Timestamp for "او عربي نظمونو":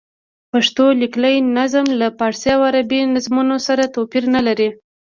2.55-3.55